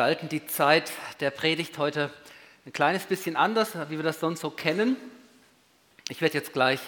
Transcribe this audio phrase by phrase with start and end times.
[0.00, 2.10] Gestalten die Zeit der Predigt heute
[2.64, 4.96] ein kleines bisschen anders, wie wir das sonst so kennen.
[6.08, 6.80] Ich werde jetzt gleich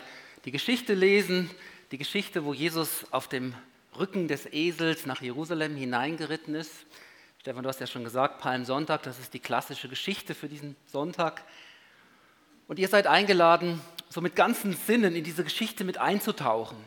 [0.46, 1.50] die Geschichte lesen,
[1.90, 3.54] die Geschichte, wo Jesus auf dem
[3.98, 6.72] Rücken des Esels nach Jerusalem hineingeritten ist.
[7.38, 11.42] Stefan, du hast ja schon gesagt, Palmsonntag, das ist die klassische Geschichte für diesen Sonntag.
[12.66, 16.78] Und ihr seid eingeladen, so mit ganzen Sinnen in diese Geschichte mit einzutauchen.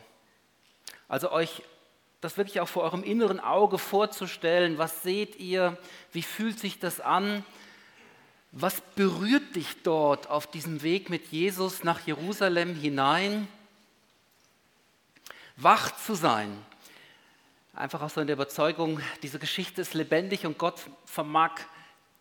[1.06, 1.62] Also euch
[2.20, 4.78] das wirklich auch vor eurem inneren Auge vorzustellen.
[4.78, 5.76] Was seht ihr?
[6.12, 7.44] Wie fühlt sich das an?
[8.52, 13.48] Was berührt dich dort auf diesem Weg mit Jesus nach Jerusalem hinein?
[15.56, 16.56] Wach zu sein.
[17.74, 21.52] Einfach auch so in der Überzeugung, diese Geschichte ist lebendig und Gott vermag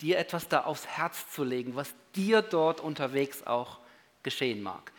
[0.01, 3.79] dir etwas da aufs Herz zu legen, was dir dort unterwegs auch
[4.23, 4.91] geschehen mag.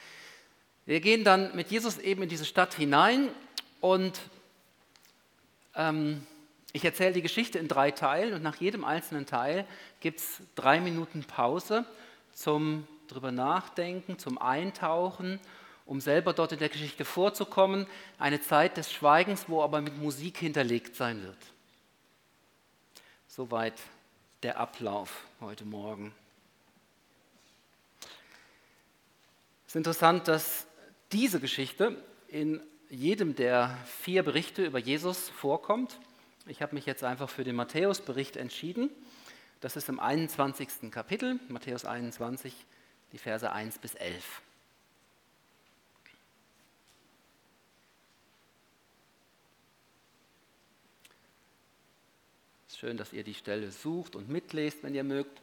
[0.86, 3.28] Wir gehen dann mit Jesus eben in diese Stadt hinein
[3.80, 4.18] und
[5.76, 6.26] ähm,
[6.72, 9.66] ich erzähle die Geschichte in drei Teilen und nach jedem einzelnen Teil
[10.00, 11.86] gibt es drei Minuten Pause
[12.32, 15.40] zum drüber nachdenken, zum Eintauchen,
[15.86, 17.86] um selber dort in der Geschichte vorzukommen.
[18.18, 21.38] Eine Zeit des Schweigens, wo aber mit Musik hinterlegt sein wird.
[23.28, 23.74] Soweit
[24.42, 26.12] der Ablauf heute Morgen.
[29.66, 30.66] Es ist interessant, dass
[31.12, 35.98] diese Geschichte in jedem der vier Berichte über Jesus vorkommt.
[36.46, 38.90] Ich habe mich jetzt einfach für den Matthäus-Bericht entschieden.
[39.60, 40.90] Das ist im 21.
[40.90, 42.54] Kapitel, Matthäus 21,
[43.12, 44.42] die Verse 1 bis 11.
[52.66, 55.42] Es ist schön, dass ihr die Stelle sucht und mitlest, wenn ihr mögt.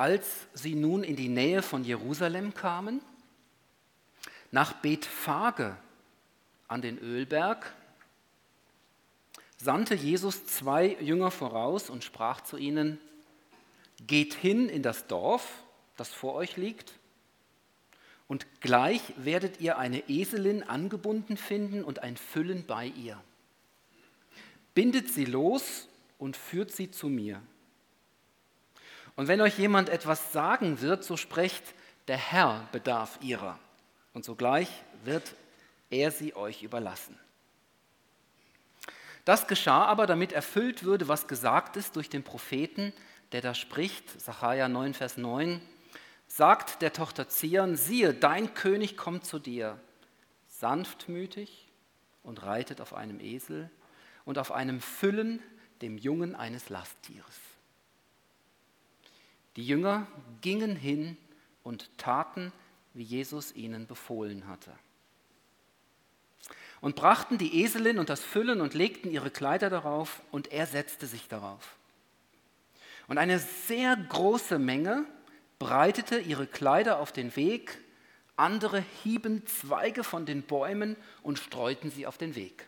[0.00, 3.02] Als sie nun in die Nähe von Jerusalem kamen,
[4.50, 5.76] nach Bethphage
[6.68, 7.70] an den Ölberg,
[9.58, 12.98] sandte Jesus zwei Jünger voraus und sprach zu ihnen,
[14.06, 15.46] geht hin in das Dorf,
[15.98, 16.94] das vor euch liegt,
[18.26, 23.22] und gleich werdet ihr eine Eselin angebunden finden und ein Füllen bei ihr.
[24.72, 27.42] Bindet sie los und führt sie zu mir.
[29.20, 31.74] Und wenn euch jemand etwas sagen wird, so sprecht,
[32.08, 33.58] der Herr bedarf ihrer.
[34.14, 34.70] Und sogleich
[35.04, 35.34] wird
[35.90, 37.18] er sie euch überlassen.
[39.26, 42.94] Das geschah aber, damit erfüllt würde, was gesagt ist durch den Propheten,
[43.32, 45.60] der da spricht, Sacharja 9, Vers 9,
[46.26, 49.78] sagt der Tochter Zion, siehe, dein König kommt zu dir,
[50.48, 51.68] sanftmütig
[52.22, 53.68] und reitet auf einem Esel
[54.24, 55.42] und auf einem Füllen,
[55.82, 57.49] dem Jungen eines Lasttieres.
[59.60, 60.06] Die Jünger
[60.40, 61.18] gingen hin
[61.64, 62.50] und taten,
[62.94, 64.72] wie Jesus ihnen befohlen hatte.
[66.80, 71.06] Und brachten die Eselin und das Füllen und legten ihre Kleider darauf, und er setzte
[71.06, 71.76] sich darauf.
[73.06, 75.04] Und eine sehr große Menge
[75.58, 77.76] breitete ihre Kleider auf den Weg,
[78.36, 82.66] andere hieben Zweige von den Bäumen und streuten sie auf den Weg.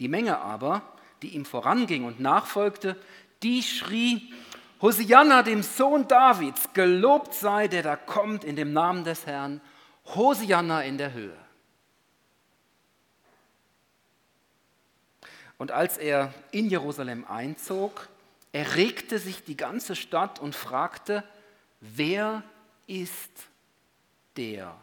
[0.00, 0.82] Die Menge aber,
[1.22, 3.00] die ihm voranging und nachfolgte,
[3.44, 4.32] die schrie,
[4.80, 9.60] Hosianna, dem Sohn Davids, gelobt sei, der da kommt in dem Namen des Herrn.
[10.14, 11.36] Hosianna in der Höhe.
[15.58, 18.08] Und als er in Jerusalem einzog,
[18.52, 21.24] erregte sich die ganze Stadt und fragte,
[21.80, 22.44] wer
[22.86, 23.32] ist
[24.36, 24.74] der?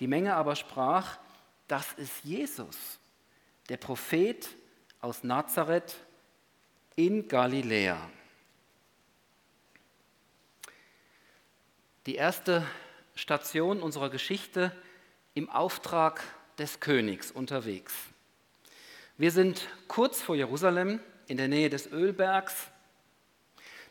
[0.00, 1.18] Die Menge aber sprach,
[1.68, 2.76] das ist Jesus,
[3.68, 4.48] der Prophet
[5.00, 5.94] aus Nazareth
[6.96, 8.10] in Galiläa.
[12.06, 12.66] Die erste
[13.14, 14.72] Station unserer Geschichte
[15.34, 16.22] im Auftrag
[16.58, 17.94] des Königs unterwegs.
[19.16, 22.68] Wir sind kurz vor Jerusalem in der Nähe des Ölbergs.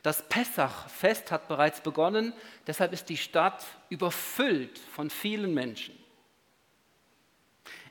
[0.01, 2.33] Das Pessachfest hat bereits begonnen,
[2.67, 5.97] deshalb ist die Stadt überfüllt von vielen Menschen.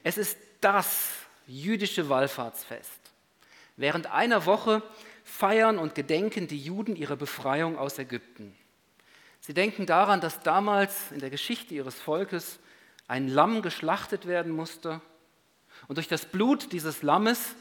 [0.02, 1.10] Es ist das
[1.46, 3.01] jüdische Wallfahrtsfest.
[3.76, 4.82] Während einer Woche
[5.24, 8.56] feiern und gedenken die Juden ihre Befreiung aus Ägypten.
[9.40, 12.58] Sie denken daran, dass damals in der Geschichte ihres Volkes
[13.08, 15.00] ein Lamm geschlachtet werden musste
[15.88, 17.54] und durch das Blut dieses Lammes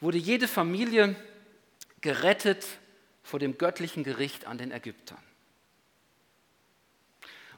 [0.00, 1.14] wurde jede Familie
[2.00, 2.66] gerettet
[3.22, 5.22] vor dem göttlichen Gericht an den Ägyptern.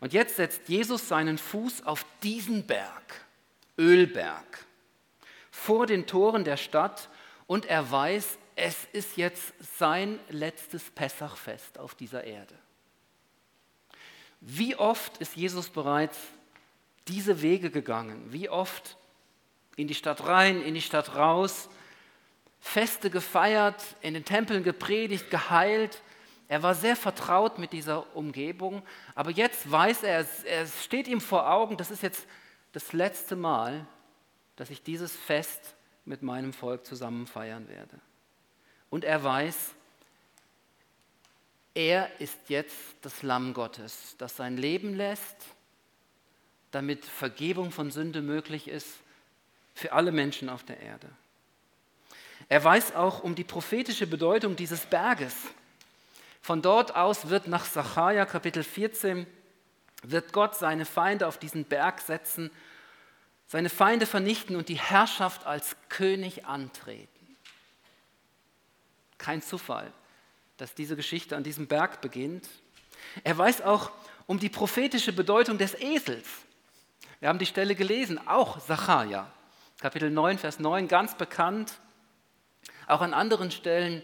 [0.01, 3.25] Und jetzt setzt Jesus seinen Fuß auf diesen Berg,
[3.79, 4.67] Ölberg,
[5.51, 7.09] vor den Toren der Stadt
[7.47, 12.55] und er weiß, es ist jetzt sein letztes Pessachfest auf dieser Erde.
[14.41, 16.19] Wie oft ist Jesus bereits
[17.09, 18.33] diese Wege gegangen?
[18.33, 18.97] Wie oft
[19.77, 21.69] in die Stadt rein, in die Stadt raus,
[22.61, 26.01] Feste gefeiert, in den Tempeln gepredigt, geheilt.
[26.47, 28.83] Er war sehr vertraut mit dieser Umgebung,
[29.17, 32.25] aber jetzt weiß er, es steht ihm vor Augen, das ist jetzt
[32.71, 33.85] das letzte Mal,
[34.55, 38.01] dass ich dieses Fest mit meinem Volk zusammen feiern werde.
[38.91, 39.71] Und er weiß,
[41.75, 45.37] er ist jetzt das Lamm Gottes, das sein Leben lässt,
[46.71, 48.89] damit Vergebung von Sünde möglich ist
[49.75, 51.09] für alle Menschen auf der Erde.
[52.49, 55.35] Er weiß auch um die prophetische Bedeutung dieses Berges.
[56.43, 59.27] Von dort aus wird nach Sacharja Kapitel 14,
[60.03, 62.51] wird Gott seine Feinde auf diesen Berg setzen,
[63.47, 67.09] seine Feinde vernichten und die Herrschaft als König antreten.
[69.19, 69.93] Kein Zufall,
[70.57, 72.49] dass diese Geschichte an diesem Berg beginnt.
[73.25, 73.91] Er weiß auch
[74.27, 76.29] um die prophetische Bedeutung des Esels.
[77.21, 79.31] Wir haben die Stelle gelesen, auch Sacharja,
[79.81, 81.75] Kapitel 9, Vers 9, ganz bekannt.
[82.87, 84.03] Auch an anderen Stellen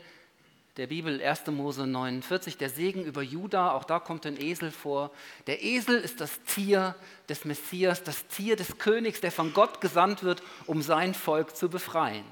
[0.78, 1.48] der Bibel 1.
[1.48, 5.10] Mose 49, der Segen über Juda, auch da kommt ein Esel vor.
[5.48, 6.94] Der Esel ist das Tier
[7.28, 11.69] des Messias, das Tier des Königs, der von Gott gesandt wird, um sein Volk zu
[11.69, 12.25] befreien.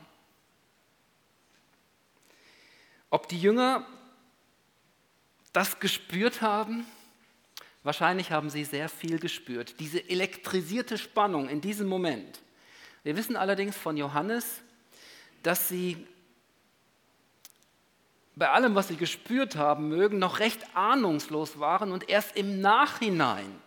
[3.10, 3.84] Ob die Jünger
[5.52, 6.86] das gespürt haben?
[7.82, 12.40] Wahrscheinlich haben sie sehr viel gespürt, diese elektrisierte Spannung in diesem Moment.
[13.02, 14.62] Wir wissen allerdings von Johannes,
[15.42, 16.06] dass sie
[18.36, 23.60] bei allem, was sie gespürt haben mögen, noch recht ahnungslos waren und erst im Nachhinein,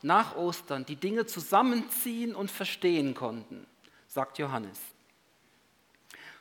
[0.00, 3.66] nach Ostern, die Dinge zusammenziehen und verstehen konnten,
[4.06, 4.78] sagt Johannes.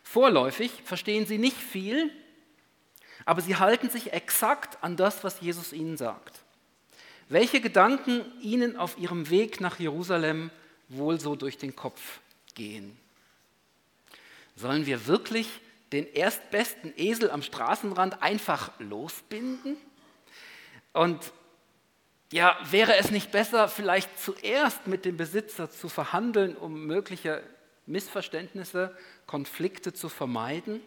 [0.04, 2.12] Vorläufig verstehen sie nicht viel,
[3.26, 6.44] aber sie halten sich exakt an das, was Jesus ihnen sagt.
[7.28, 10.50] Welche Gedanken ihnen auf ihrem Weg nach Jerusalem
[10.88, 12.22] wohl so durch den Kopf
[12.56, 12.98] gehen?
[14.56, 15.50] Sollen wir wirklich
[15.92, 19.78] den erstbesten Esel am Straßenrand einfach losbinden?
[20.94, 21.32] Und
[22.32, 27.42] ja, wäre es nicht besser, vielleicht zuerst mit dem Besitzer zu verhandeln, um mögliche
[27.86, 28.96] Missverständnisse,
[29.26, 30.82] Konflikte zu vermeiden?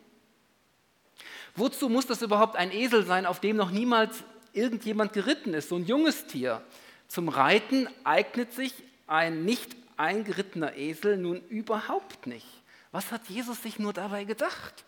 [1.57, 5.77] Wozu muss das überhaupt ein Esel sein, auf dem noch niemals irgendjemand geritten ist, so
[5.77, 6.63] ein junges Tier?
[7.09, 8.75] Zum Reiten eignet sich
[9.07, 12.47] ein nicht eingerittener Esel nun überhaupt nicht.
[12.93, 14.85] Was hat Jesus sich nur dabei gedacht?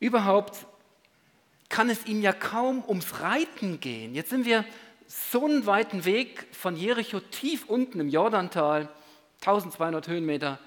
[0.00, 0.66] Überhaupt
[1.68, 4.14] kann es ihm ja kaum ums Reiten gehen.
[4.14, 4.64] Jetzt sind wir
[5.06, 8.88] so einen weiten Weg von Jericho tief unten im Jordantal,
[9.40, 10.58] 1200 Höhenmeter,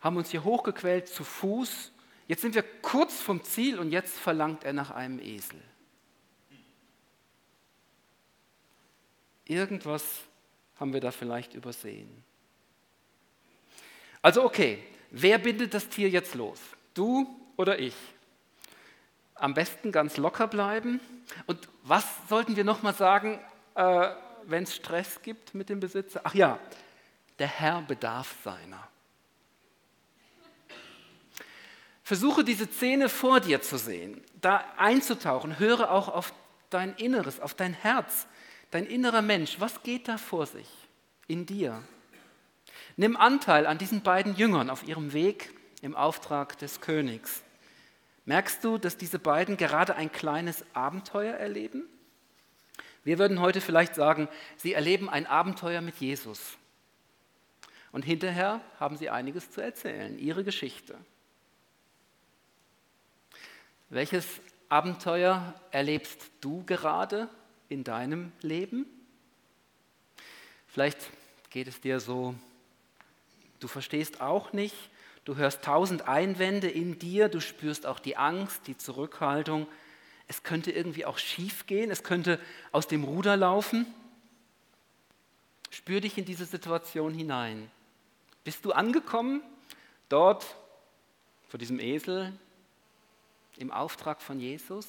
[0.00, 1.92] haben uns hier hochgequält zu Fuß.
[2.28, 5.60] Jetzt sind wir kurz vom Ziel und jetzt verlangt er nach einem Esel.
[9.46, 10.04] Irgendwas
[10.80, 12.24] haben wir da vielleicht übersehen.
[14.22, 16.58] Also okay, wer bindet das Tier jetzt los?
[16.94, 17.94] Du oder ich?
[19.34, 21.00] Am besten ganz locker bleiben.
[21.46, 23.40] Und was sollten wir nochmal sagen,
[23.74, 24.10] äh,
[24.44, 26.20] wenn es Stress gibt mit dem Besitzer?
[26.24, 26.58] Ach ja,
[27.38, 28.88] der Herr bedarf seiner.
[32.02, 35.58] Versuche diese Szene vor dir zu sehen, da einzutauchen.
[35.58, 36.34] Höre auch auf
[36.68, 38.26] dein Inneres, auf dein Herz,
[38.70, 39.58] dein innerer Mensch.
[39.58, 40.68] Was geht da vor sich
[41.26, 41.82] in dir?
[42.96, 47.42] Nimm Anteil an diesen beiden Jüngern auf ihrem Weg im Auftrag des Königs.
[48.26, 51.84] Merkst du, dass diese beiden gerade ein kleines Abenteuer erleben?
[53.04, 56.56] Wir würden heute vielleicht sagen, sie erleben ein Abenteuer mit Jesus.
[57.92, 60.96] Und hinterher haben sie einiges zu erzählen, ihre Geschichte.
[63.90, 64.26] Welches
[64.70, 67.28] Abenteuer erlebst du gerade
[67.68, 68.86] in deinem Leben?
[70.66, 70.98] Vielleicht
[71.50, 72.34] geht es dir so,
[73.60, 74.74] du verstehst auch nicht,
[75.24, 79.66] du hörst tausend Einwände in dir, du spürst auch die Angst, die Zurückhaltung,
[80.26, 82.38] es könnte irgendwie auch schief gehen, es könnte
[82.72, 83.86] aus dem Ruder laufen.
[85.70, 87.70] Spür dich in diese Situation hinein.
[88.42, 89.42] Bist du angekommen
[90.08, 90.44] dort
[91.48, 92.32] vor diesem Esel
[93.56, 94.86] im Auftrag von Jesus?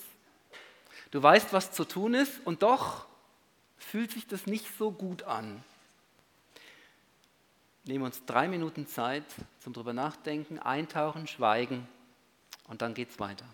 [1.12, 3.06] Du weißt, was zu tun ist und doch
[3.78, 5.64] fühlt sich das nicht so gut an.
[7.86, 9.24] Nehmen uns drei Minuten Zeit
[9.60, 11.88] zum drüber nachdenken, eintauchen, schweigen
[12.68, 13.46] und dann geht's weiter.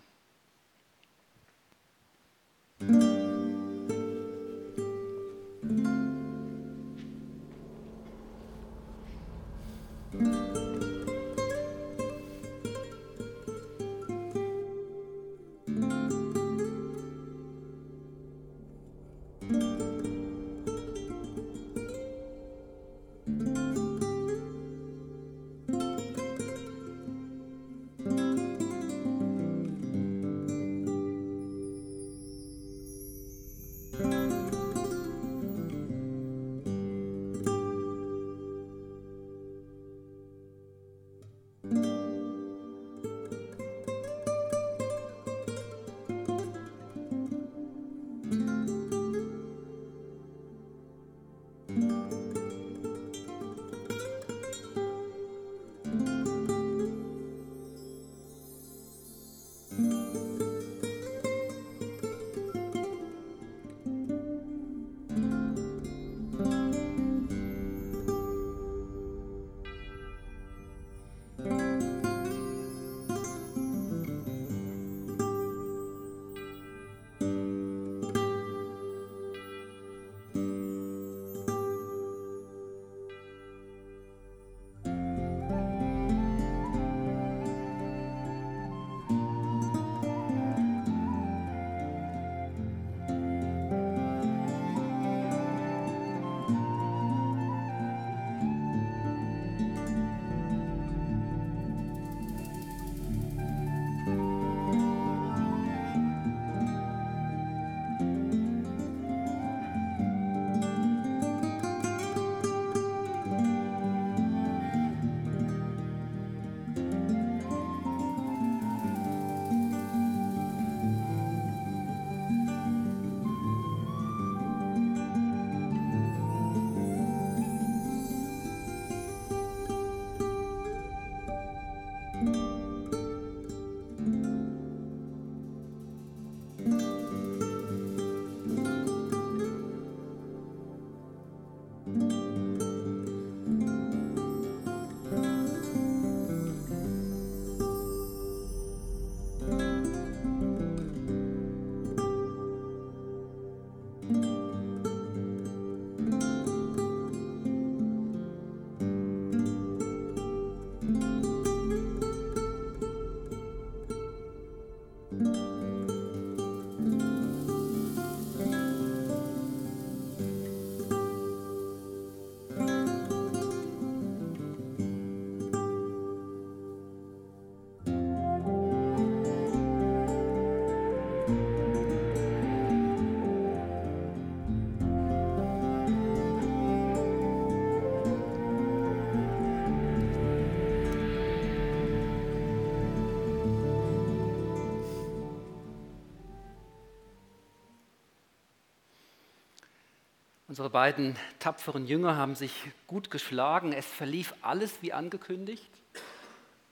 [200.52, 202.52] Unsere beiden tapferen Jünger haben sich
[202.86, 203.72] gut geschlagen.
[203.72, 205.70] Es verlief alles wie angekündigt,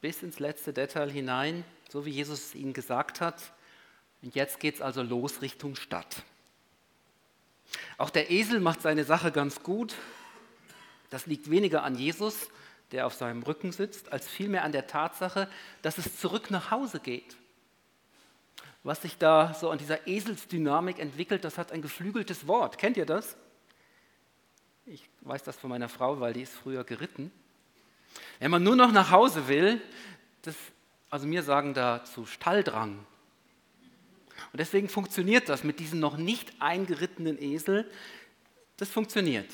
[0.02, 3.54] bis ins letzte Detail hinein, so wie Jesus es ihnen gesagt hat.
[4.20, 6.24] Und jetzt geht es also los Richtung Stadt.
[7.96, 9.94] Auch der Esel macht seine Sache ganz gut.
[11.08, 12.50] Das liegt weniger an Jesus,
[12.92, 15.48] der auf seinem Rücken sitzt, als vielmehr an der Tatsache,
[15.80, 17.34] dass es zurück nach Hause geht.
[18.82, 22.76] Was sich da so an dieser Eselsdynamik entwickelt, das hat ein geflügeltes Wort.
[22.76, 23.38] Kennt ihr das?
[24.92, 27.30] Ich weiß das von meiner Frau, weil die ist früher geritten.
[28.40, 29.80] Wenn man nur noch nach Hause will,
[30.42, 30.56] das,
[31.10, 32.98] also mir sagen dazu Stalldrang.
[34.52, 37.88] Und deswegen funktioniert das mit diesem noch nicht eingerittenen Esel.
[38.78, 39.48] Das funktioniert.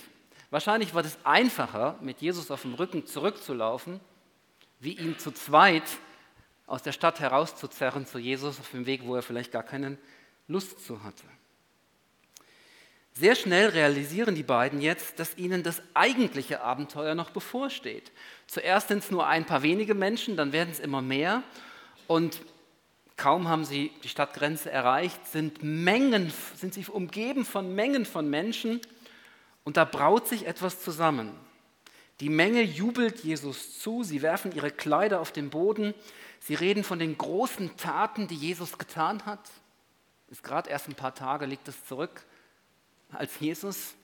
[0.48, 4.00] Wahrscheinlich war es einfacher, mit Jesus auf dem Rücken zurückzulaufen,
[4.80, 5.84] wie ihn zu zweit
[6.66, 9.98] aus der Stadt herauszuzerren zu Jesus auf dem Weg, wo er vielleicht gar keine
[10.48, 11.24] Lust zu hatte.
[13.18, 18.12] Sehr schnell realisieren die beiden jetzt, dass ihnen das eigentliche Abenteuer noch bevorsteht.
[18.46, 21.42] Zuerst sind es nur ein paar wenige Menschen, dann werden es immer mehr.
[22.08, 22.42] Und
[23.16, 28.82] kaum haben sie die Stadtgrenze erreicht, sind, Mengen, sind sie umgeben von Mengen von Menschen.
[29.64, 31.32] Und da braut sich etwas zusammen.
[32.20, 35.94] Die Menge jubelt Jesus zu, sie werfen ihre Kleider auf den Boden,
[36.38, 39.40] sie reden von den großen Taten, die Jesus getan hat.
[40.28, 42.26] Ist gerade erst ein paar Tage liegt es zurück
[43.12, 43.94] als Jesus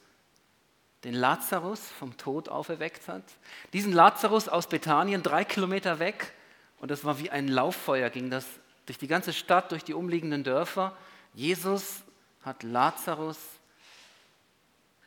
[1.04, 3.24] den Lazarus vom Tod auferweckt hat.
[3.72, 6.32] Diesen Lazarus aus Bethanien, drei Kilometer weg,
[6.78, 8.44] und das war wie ein Lauffeuer, ging das
[8.86, 10.96] durch die ganze Stadt, durch die umliegenden Dörfer.
[11.34, 12.02] Jesus
[12.42, 13.38] hat Lazarus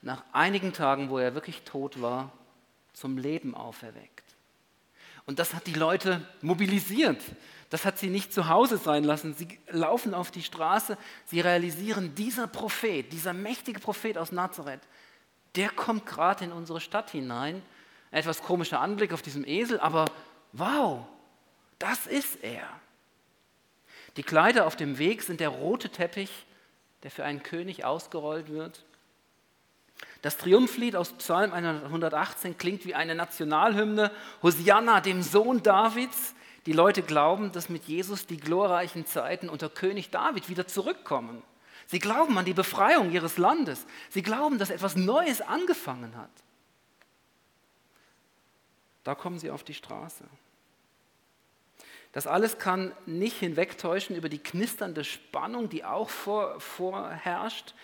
[0.02, 2.32] nach einigen Tagen, wo er wirklich tot war,
[2.94, 4.25] zum Leben auferweckt.
[5.26, 7.22] Und das hat die Leute mobilisiert.
[7.70, 9.34] Das hat sie nicht zu Hause sein lassen.
[9.34, 14.82] Sie laufen auf die Straße, sie realisieren, dieser Prophet, dieser mächtige Prophet aus Nazareth,
[15.56, 17.62] der kommt gerade in unsere Stadt hinein.
[18.12, 20.06] Ein etwas komischer Anblick auf diesem Esel, aber
[20.54, 21.06] wow,
[21.80, 22.68] das ist er.
[24.18, 26.46] Die Kleider auf dem Weg sind der rote Teppich,
[27.04, 28.86] der für einen König ausgerollt wird.
[30.26, 34.12] Das Triumphlied aus Psalm 118 klingt wie eine Nationalhymne.
[34.42, 36.34] Hosianna, dem Sohn Davids.
[36.66, 41.44] Die Leute glauben, dass mit Jesus die glorreichen Zeiten unter König David wieder zurückkommen.
[41.86, 43.86] Sie glauben an die Befreiung ihres Landes.
[44.10, 46.32] Sie glauben, dass etwas Neues angefangen hat.
[49.04, 50.24] Da kommen sie auf die Straße.
[52.14, 57.76] Das alles kann nicht hinwegtäuschen über die knisternde Spannung, die auch vor, vorherrscht.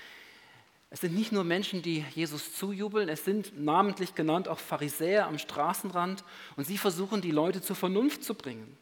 [0.93, 5.39] Es sind nicht nur Menschen, die Jesus zujubeln, es sind namentlich genannt auch Pharisäer am
[5.39, 6.25] Straßenrand
[6.57, 8.77] und sie versuchen, die Leute zur Vernunft zu bringen.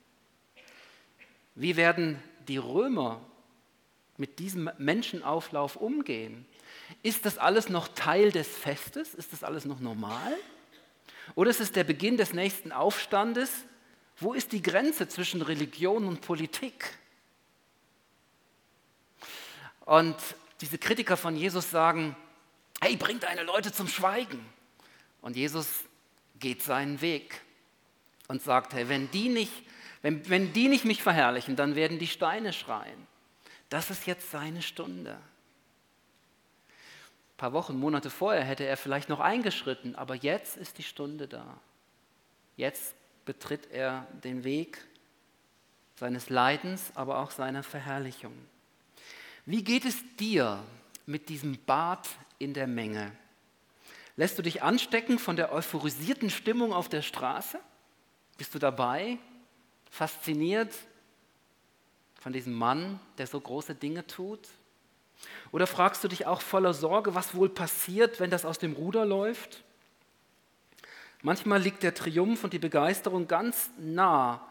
[1.53, 3.21] Wie werden die Römer
[4.17, 6.47] mit diesem Menschenauflauf umgehen?
[7.03, 9.13] Ist das alles noch Teil des Festes?
[9.13, 10.35] Ist das alles noch normal?
[11.35, 13.51] Oder ist es der Beginn des nächsten Aufstandes?
[14.17, 16.97] Wo ist die Grenze zwischen Religion und Politik?
[19.85, 20.15] Und
[20.61, 22.15] diese Kritiker von Jesus sagen,
[22.81, 24.45] hey, bring deine Leute zum Schweigen.
[25.21, 25.67] Und Jesus
[26.39, 27.41] geht seinen Weg
[28.27, 29.53] und sagt, hey, wenn die nicht,
[30.01, 33.07] wenn, wenn die nicht mich verherrlichen, dann werden die Steine schreien.
[33.69, 35.11] Das ist jetzt seine Stunde.
[35.11, 35.17] Ein
[37.37, 41.59] paar Wochen, Monate vorher hätte er vielleicht noch eingeschritten, aber jetzt ist die Stunde da.
[42.55, 44.85] Jetzt betritt er den Weg
[45.95, 48.33] seines Leidens, aber auch seiner Verherrlichung.
[49.49, 50.63] Wie geht es dir
[51.07, 52.07] mit diesem Bad
[52.37, 53.11] in der Menge?
[54.15, 57.59] Lässt du dich anstecken von der euphorisierten Stimmung auf der Straße?
[58.37, 59.17] Bist du dabei,
[59.89, 60.71] fasziniert
[62.21, 64.49] von diesem Mann, der so große Dinge tut?
[65.51, 69.03] Oder fragst du dich auch voller Sorge, was wohl passiert, wenn das aus dem Ruder
[69.03, 69.63] läuft?
[71.23, 74.47] Manchmal liegt der Triumph und die Begeisterung ganz nah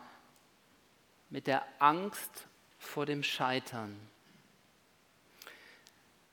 [1.30, 2.48] mit der Angst
[2.80, 3.96] vor dem Scheitern.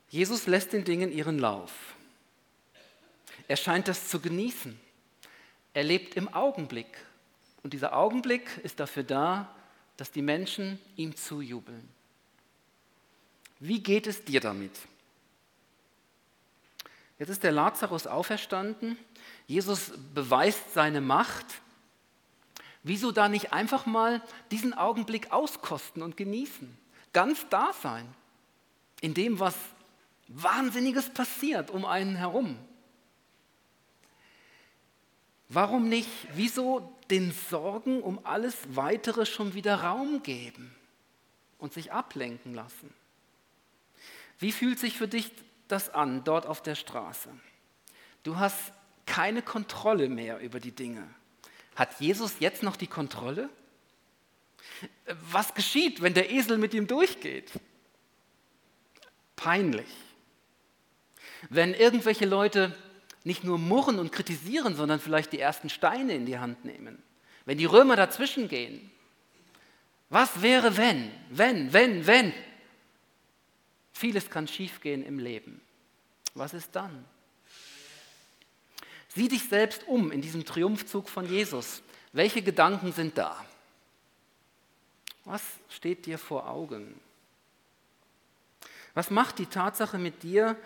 [0.08, 1.72] Jesus lässt den Dingen ihren Lauf.
[3.48, 4.78] Er scheint das zu genießen.
[5.74, 6.86] Er lebt im Augenblick.
[7.62, 9.54] Und dieser Augenblick ist dafür da,
[9.96, 11.88] dass die Menschen ihm zujubeln.
[13.58, 14.72] Wie geht es dir damit?
[17.18, 18.98] Jetzt ist der Lazarus auferstanden.
[19.46, 21.46] Jesus beweist seine Macht.
[22.82, 26.76] Wieso da nicht einfach mal diesen Augenblick auskosten und genießen?
[27.12, 28.06] Ganz da sein.
[29.00, 29.54] In dem, was
[30.28, 32.58] Wahnsinniges passiert um einen herum.
[35.48, 40.74] Warum nicht, wieso den Sorgen um alles Weitere schon wieder Raum geben
[41.58, 42.92] und sich ablenken lassen?
[44.38, 45.30] Wie fühlt sich für dich
[45.68, 47.30] das an, dort auf der Straße?
[48.24, 48.72] Du hast
[49.06, 51.08] keine Kontrolle mehr über die Dinge.
[51.76, 53.48] Hat Jesus jetzt noch die Kontrolle?
[55.30, 57.52] Was geschieht, wenn der Esel mit ihm durchgeht?
[59.36, 59.86] Peinlich.
[61.50, 62.74] Wenn irgendwelche Leute
[63.24, 67.02] nicht nur murren und kritisieren, sondern vielleicht die ersten Steine in die Hand nehmen.
[67.44, 68.90] Wenn die Römer dazwischen gehen.
[70.10, 72.32] Was wäre, wenn, wenn, wenn, wenn?
[73.92, 75.60] Vieles kann schiefgehen im Leben.
[76.34, 77.04] Was ist dann?
[79.08, 81.82] Sieh dich selbst um in diesem Triumphzug von Jesus.
[82.12, 83.44] Welche Gedanken sind da?
[85.24, 87.00] Was steht dir vor Augen?
[88.94, 90.56] Was macht die Tatsache mit dir,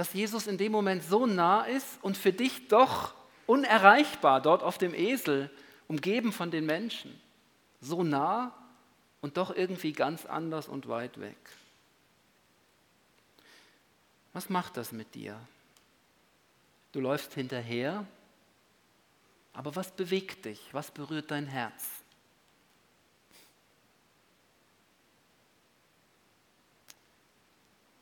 [0.00, 3.12] dass Jesus in dem Moment so nah ist und für dich doch
[3.44, 5.50] unerreichbar dort auf dem Esel,
[5.88, 7.20] umgeben von den Menschen?
[7.82, 8.56] So nah
[9.20, 11.36] und doch irgendwie ganz anders und weit weg.
[14.32, 15.38] Was macht das mit dir?
[16.92, 18.06] Du läufst hinterher,
[19.52, 20.72] aber was bewegt dich?
[20.72, 21.84] Was berührt dein Herz?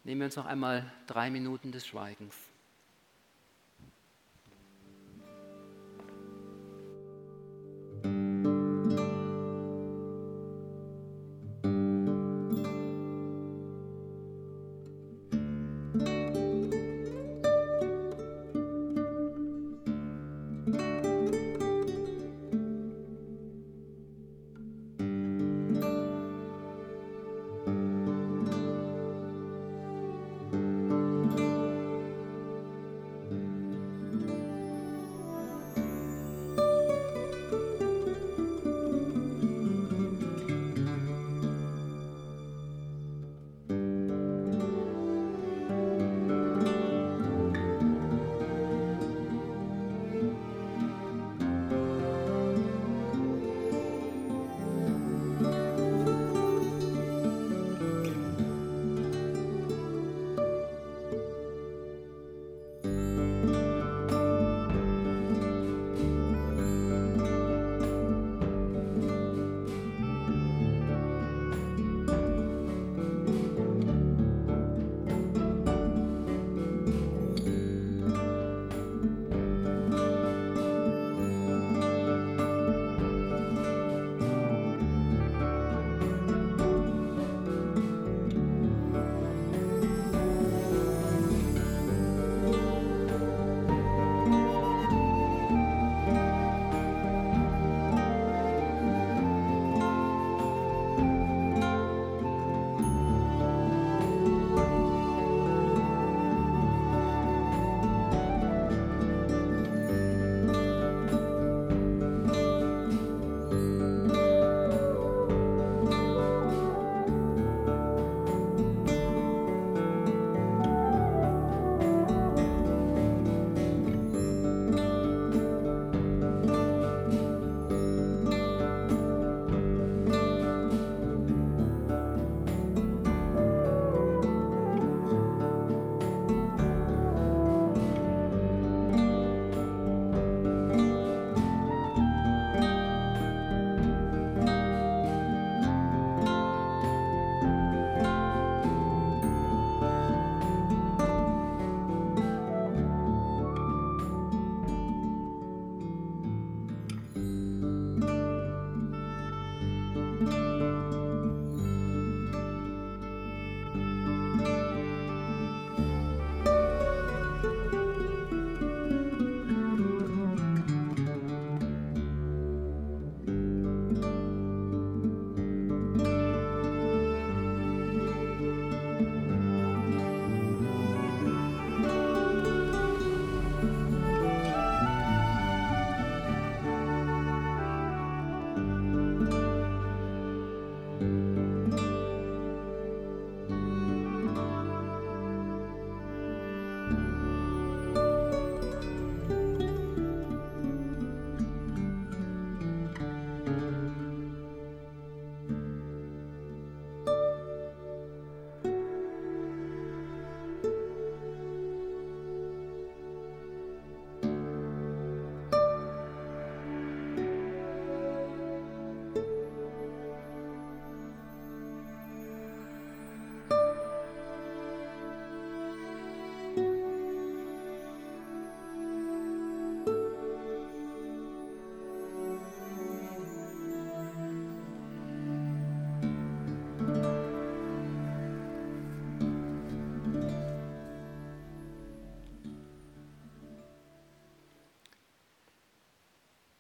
[0.05, 2.48] Nehmen wir uns noch einmal drei Minuten des Schweigens.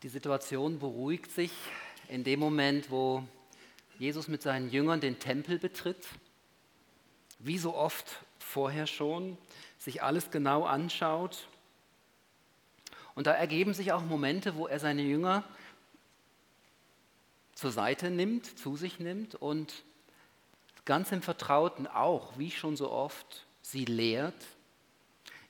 [0.09, 1.51] Die Situation beruhigt sich
[2.09, 3.23] in dem Moment, wo
[3.99, 6.09] Jesus mit seinen Jüngern den Tempel betritt,
[7.41, 9.37] wie so oft vorher schon,
[9.77, 11.47] sich alles genau anschaut.
[13.15, 15.45] Und da ergeben sich auch Momente, wo er seine Jünger
[17.55, 19.83] zur Seite nimmt, zu sich nimmt und
[20.87, 24.43] ganz im Vertrauten auch, wie schon so oft, sie lehrt,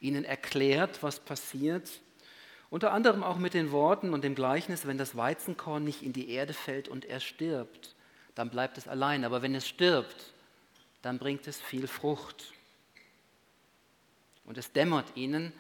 [0.01, 2.01] ihnen erklärt, was passiert
[2.70, 6.31] unter anderem auch mit den Worten und dem Gleichnis, wenn das Weizenkorn nicht in die
[6.31, 7.94] Erde fällt und er stirbt,
[8.35, 9.24] dann bleibt es allein.
[9.24, 10.33] Aber wenn es stirbt,
[11.02, 12.52] dann bringt es viel Frucht.
[14.44, 15.52] Und es dämmert ihnen,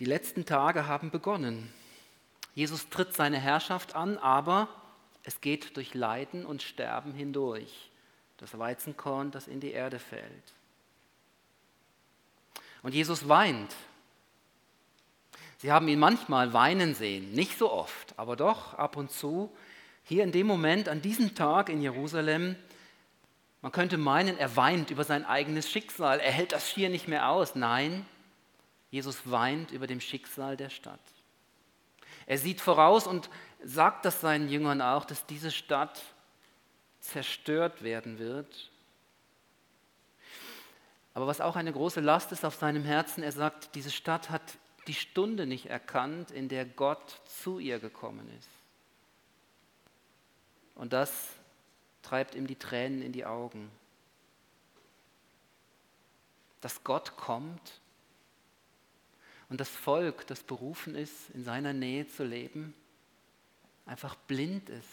[0.00, 1.72] die letzten Tage haben begonnen.
[2.54, 4.68] Jesus tritt seine Herrschaft an, aber
[5.22, 7.90] es geht durch Leiden und Sterben hindurch.
[8.38, 10.54] Das Weizenkorn, das in die Erde fällt.
[12.82, 13.74] Und Jesus weint
[15.60, 19.54] Sie haben ihn manchmal weinen sehen, nicht so oft, aber doch ab und zu.
[20.04, 22.56] Hier in dem Moment, an diesem Tag in Jerusalem,
[23.60, 27.28] man könnte meinen, er weint über sein eigenes Schicksal, er hält das hier nicht mehr
[27.28, 27.56] aus.
[27.56, 28.06] Nein,
[28.90, 30.98] Jesus weint über dem Schicksal der Stadt.
[32.24, 33.28] Er sieht voraus und
[33.62, 36.00] sagt das seinen Jüngern auch, dass diese Stadt
[37.00, 38.70] zerstört werden wird.
[41.12, 44.40] Aber was auch eine große Last ist auf seinem Herzen, er sagt, diese Stadt hat
[44.86, 48.48] die Stunde nicht erkannt, in der Gott zu ihr gekommen ist.
[50.74, 51.28] Und das
[52.02, 53.70] treibt ihm die Tränen in die Augen.
[56.60, 57.80] Dass Gott kommt
[59.48, 62.74] und das Volk, das berufen ist, in seiner Nähe zu leben,
[63.84, 64.88] einfach blind ist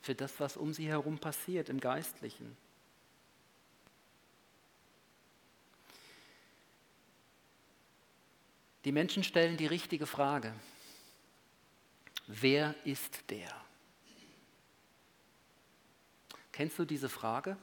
[0.00, 2.56] für das, was um sie herum passiert im Geistlichen.
[8.84, 10.54] Die Menschen stellen die richtige Frage.
[12.26, 13.54] Wer ist der?
[16.52, 17.56] Kennst du diese Frage?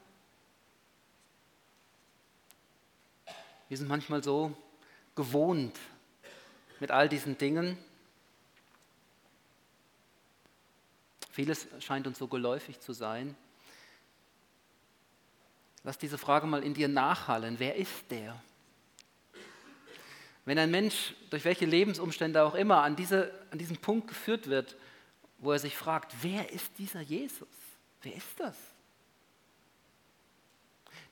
[3.67, 4.55] Wir sind manchmal so
[5.15, 5.77] gewohnt
[6.79, 7.77] mit all diesen Dingen.
[11.31, 13.35] Vieles scheint uns so geläufig zu sein.
[15.83, 17.59] Lass diese Frage mal in dir nachhallen.
[17.59, 18.41] Wer ist der?
[20.47, 24.77] Wenn ein Mensch durch welche Lebensumstände auch immer an, diese, an diesen Punkt geführt wird,
[25.39, 27.49] wo er sich fragt, wer ist dieser Jesus?
[28.01, 28.55] Wer ist das?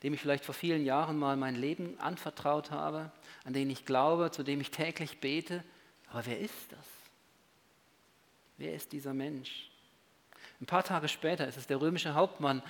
[0.03, 3.11] Dem ich vielleicht vor vielen Jahren mal mein Leben anvertraut habe,
[3.43, 5.65] an den ich glaube, zu dem ich täglich bete.
[6.11, 6.87] Aber wer ist das?
[8.55, 9.69] Wer ist dieser Mensch?
[10.61, 12.63] Ein paar Tage später ist es der römische Hauptmann,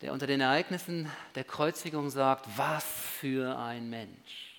[0.00, 4.51] der unter den Ereignissen der Kreuzigung sagt, was für ein Mensch.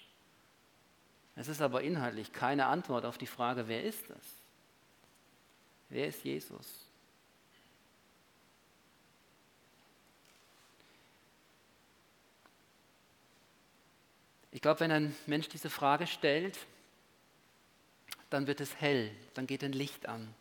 [1.36, 4.24] Es ist aber inhaltlich keine Antwort auf die Frage, wer ist das?
[5.89, 6.67] Wer ist Jesus?
[14.52, 16.60] Ich glaube, wenn ein Mensch diese Frage stellt,
[18.30, 20.34] dann wird es hell, dann geht ein Licht an.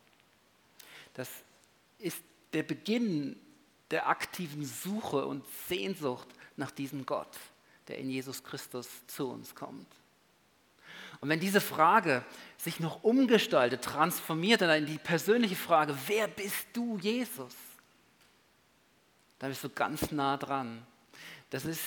[1.15, 1.29] Das
[1.97, 2.21] ist
[2.53, 3.39] der Beginn
[3.89, 7.39] der aktiven Suche und Sehnsucht nach diesem Gott,
[7.87, 9.87] der in Jesus Christus zu uns kommt.
[11.23, 12.21] Und wenn diese Frage
[12.57, 17.55] sich noch umgestaltet, transformiert in die persönliche Frage, wer bist du, Jesus?
[19.39, 20.85] Dann bist du ganz nah dran.
[21.49, 21.81] Das ist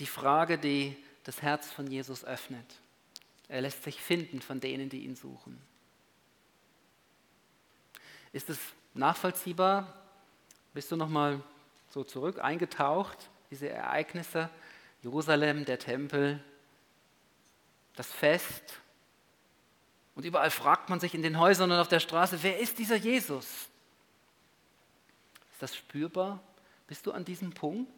[0.00, 2.66] die Frage, die das Herz von Jesus öffnet.
[3.46, 5.56] Er lässt sich finden von denen, die ihn suchen.
[8.32, 8.58] Ist es
[8.94, 10.02] nachvollziehbar?
[10.74, 11.40] Bist du nochmal
[11.90, 14.50] so zurück eingetaucht, diese Ereignisse?
[15.00, 16.42] Jerusalem, der Tempel,
[17.96, 18.80] das Fest.
[20.14, 22.96] Und überall fragt man sich in den Häusern und auf der Straße, wer ist dieser
[22.96, 23.46] Jesus?
[25.52, 26.42] Ist das spürbar?
[26.86, 27.96] Bist du an diesem Punkt?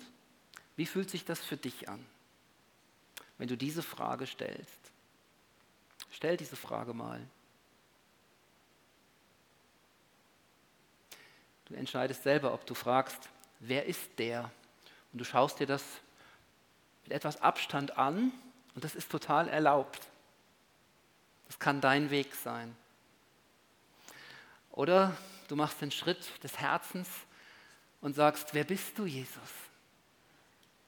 [0.77, 2.05] Wie fühlt sich das für dich an,
[3.39, 4.81] wenn du diese Frage stellst?
[6.11, 7.21] Stell diese Frage mal.
[11.67, 13.29] Du entscheidest selber, ob du fragst,
[13.61, 14.51] wer ist der?
[15.13, 15.83] Und du schaust dir das
[17.05, 18.33] mit etwas Abstand an
[18.75, 20.01] und das ist total erlaubt.
[21.47, 22.75] Das kann dein Weg sein.
[24.71, 25.17] Oder
[25.49, 27.09] du machst den Schritt des Herzens
[28.01, 29.37] und sagst, wer bist du, Jesus?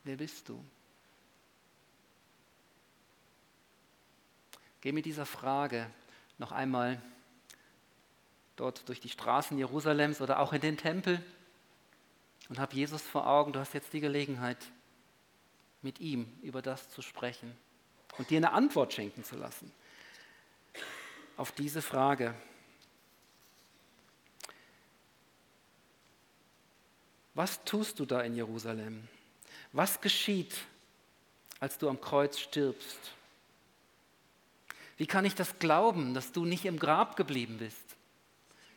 [0.05, 0.65] Wer bist du?
[4.81, 5.87] Geh mit dieser Frage
[6.39, 7.01] noch einmal
[8.57, 11.23] dort durch die Straßen Jerusalems oder auch in den Tempel
[12.49, 13.53] und hab Jesus vor Augen.
[13.53, 14.59] Du hast jetzt die Gelegenheit,
[15.83, 17.55] mit ihm über das zu sprechen
[18.19, 19.73] und dir eine Antwort schenken zu lassen
[21.37, 22.35] auf diese Frage.
[27.35, 29.09] Was tust du da in Jerusalem?
[29.73, 30.55] Was geschieht,
[31.59, 32.99] als du am Kreuz stirbst?
[34.97, 37.97] Wie kann ich das glauben, dass du nicht im Grab geblieben bist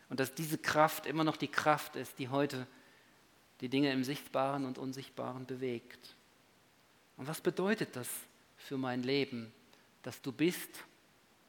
[0.10, 2.66] und dass diese Kraft immer noch die Kraft ist, die heute
[3.62, 6.16] die Dinge im Sichtbaren und Unsichtbaren bewegt?
[7.18, 8.10] Und was bedeutet das
[8.68, 9.54] für mein Leben,
[10.04, 10.84] dass du bist,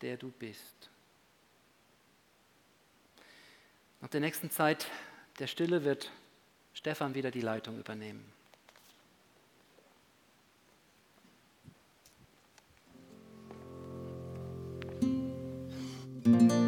[0.01, 0.89] der du bist?
[4.01, 4.87] Nach der nächsten Zeit
[5.41, 6.13] der Stille wird
[6.75, 8.33] Stefan wieder die Leitung übernehmen.
[16.25, 16.68] Musik